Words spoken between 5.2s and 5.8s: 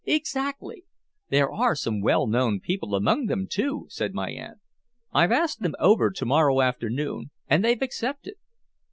asked them